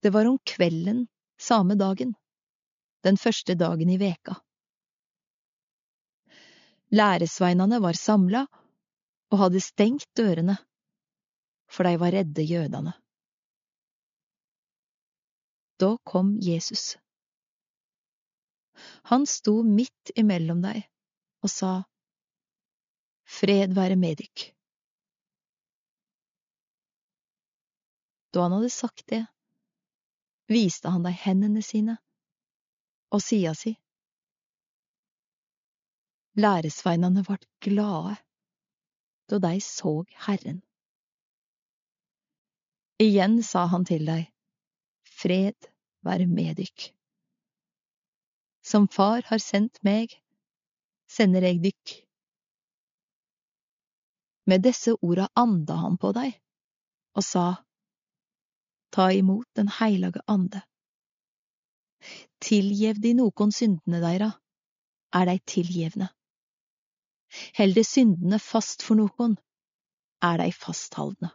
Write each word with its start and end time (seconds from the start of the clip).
Det 0.00 0.10
var 0.10 0.26
om 0.26 0.38
kvelden 0.44 1.08
samme 1.40 1.74
dagen, 1.74 2.14
den 3.04 3.16
første 3.16 3.54
dagen 3.54 3.90
i 3.90 3.98
veka. 4.00 4.36
Læresveinene 6.90 7.78
var 7.82 7.98
samla 7.98 8.46
og 9.30 9.38
hadde 9.44 9.60
stengt 9.62 10.08
dørene, 10.16 10.56
for 11.70 11.86
de 11.86 12.00
var 12.00 12.12
redde 12.16 12.42
jødene. 12.42 12.94
Da 15.80 15.94
kom 16.04 16.34
Jesus. 16.42 16.96
Han 19.12 19.26
sto 19.26 19.60
midt 19.62 20.12
imellom 20.16 20.64
deg 20.64 20.82
og 21.44 21.52
sa, 21.52 21.72
Fred 23.30 23.76
være 23.76 23.96
med 23.96 24.18
dykk. 24.18 24.48
Da 28.34 28.42
han 28.44 28.56
hadde 28.56 28.72
sagt 28.74 29.06
det, 29.10 29.22
viste 30.50 30.90
han 30.90 31.06
deg 31.06 31.16
hendene 31.24 31.62
sine 31.62 31.96
og 33.14 33.22
sida 33.22 33.54
si. 33.58 33.74
Læresveinane 36.40 37.24
vart 37.26 37.46
glade 37.62 38.16
da 39.30 39.38
dei 39.42 39.58
såg 39.62 40.10
Herren. 40.26 40.60
Igjen 43.00 43.38
sa 43.46 43.64
han 43.70 43.86
til 43.86 44.04
dei, 44.06 44.24
Fred 45.06 45.70
være 46.06 46.26
med 46.26 46.58
dykk. 46.58 46.90
Som 48.66 48.88
Far 48.88 49.22
har 49.30 49.40
sendt 49.40 49.80
meg, 49.86 50.12
sender 51.08 51.46
jeg 51.46 51.62
dykk. 51.64 51.94
Med 54.50 54.66
disse 54.66 54.96
orda 54.98 55.28
anda 55.38 55.78
han 55.84 55.96
på 56.00 56.12
dei 56.16 56.30
og 57.16 57.24
sa, 57.26 57.46
Ta 58.90 59.10
imot 59.12 59.46
Den 59.56 59.68
heilage 59.78 60.20
ande. 60.26 60.62
Tilgjev 62.40 63.00
de 63.02 63.12
nokon 63.14 63.52
syndene 63.52 64.00
deira, 64.02 64.30
er 65.14 65.26
dei 65.28 65.38
tilgjevne. 65.52 66.08
Held 67.54 67.76
de 67.76 67.84
syndene 67.84 68.38
fast 68.42 68.82
for 68.82 68.98
nokon, 68.98 69.36
er 70.22 70.40
dei 70.40 70.50
fasthaldne. 70.52 71.30